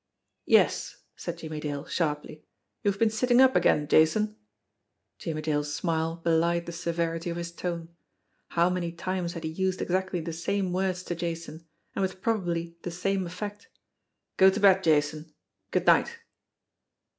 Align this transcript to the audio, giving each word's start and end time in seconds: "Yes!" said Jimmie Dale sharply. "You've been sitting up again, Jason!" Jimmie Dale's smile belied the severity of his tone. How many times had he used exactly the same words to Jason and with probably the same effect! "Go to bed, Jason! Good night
"Yes!" 0.47 0.97
said 1.15 1.37
Jimmie 1.37 1.59
Dale 1.59 1.85
sharply. 1.85 2.43
"You've 2.83 2.97
been 2.97 3.11
sitting 3.11 3.39
up 3.39 3.55
again, 3.55 3.87
Jason!" 3.87 4.35
Jimmie 5.19 5.43
Dale's 5.43 5.75
smile 5.75 6.15
belied 6.23 6.65
the 6.65 6.71
severity 6.71 7.29
of 7.29 7.37
his 7.37 7.51
tone. 7.51 7.87
How 8.47 8.67
many 8.71 8.91
times 8.91 9.33
had 9.33 9.43
he 9.43 9.51
used 9.51 9.79
exactly 9.79 10.19
the 10.19 10.33
same 10.33 10.73
words 10.73 11.03
to 11.03 11.13
Jason 11.13 11.67
and 11.95 12.01
with 12.01 12.23
probably 12.23 12.79
the 12.81 12.89
same 12.89 13.27
effect! 13.27 13.67
"Go 14.37 14.49
to 14.49 14.59
bed, 14.59 14.83
Jason! 14.83 15.35
Good 15.69 15.85
night 15.85 16.17